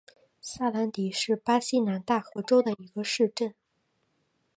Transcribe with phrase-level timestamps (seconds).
[0.41, 3.53] 萨兰迪是巴西南大河州的一个市镇。